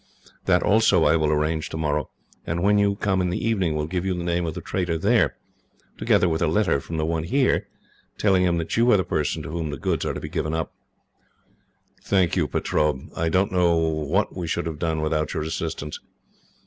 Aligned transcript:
That, 0.45 0.63
also, 0.63 1.03
I 1.03 1.15
will 1.15 1.31
arrange 1.31 1.69
tomorrow, 1.69 2.09
and 2.47 2.63
when 2.63 2.79
you 2.79 2.95
come 2.95 3.21
in 3.21 3.29
the 3.29 3.45
evening 3.47 3.75
will 3.75 3.85
give 3.85 4.03
you 4.03 4.15
the 4.15 4.23
name 4.23 4.47
of 4.47 4.55
the 4.55 4.59
trader 4.59 4.97
there, 4.97 5.35
together 5.95 6.27
with 6.27 6.41
a 6.41 6.47
letter 6.47 6.79
from 6.79 6.97
the 6.97 7.05
one 7.05 7.23
here, 7.23 7.67
telling 8.17 8.41
him 8.41 8.57
that 8.57 8.75
you 8.75 8.89
are 8.89 8.97
the 8.97 9.03
person 9.03 9.43
to 9.43 9.51
whom 9.51 9.69
the 9.69 9.77
goods 9.77 10.03
are 10.03 10.15
to 10.15 10.19
be 10.19 10.27
given 10.27 10.55
up." 10.55 10.73
"Thank 12.03 12.35
you, 12.35 12.47
Pertaub. 12.47 13.11
I 13.15 13.29
don't 13.29 13.51
know 13.51 13.77
what 13.77 14.35
we 14.35 14.47
should 14.47 14.65
have 14.65 14.79
done, 14.79 15.01
without 15.01 15.35
your 15.35 15.43
assistance." 15.43 15.99